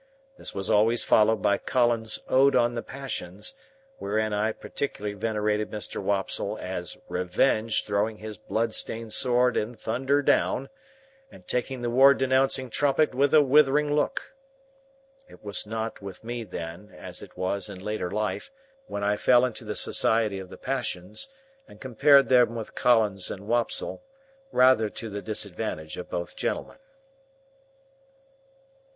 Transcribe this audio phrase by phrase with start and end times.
[0.35, 3.53] This was always followed by Collins's Ode on the Passions,
[3.99, 6.01] wherein I particularly venerated Mr.
[6.01, 10.69] Wopsle as Revenge throwing his blood stained sword in thunder down,
[11.31, 14.33] and taking the War denouncing trumpet with a withering look.
[15.29, 18.49] It was not with me then, as it was in later life,
[18.87, 21.27] when I fell into the society of the Passions,
[21.67, 24.01] and compared them with Collins and Wopsle,
[24.51, 26.77] rather to the disadvantage of both gentlemen.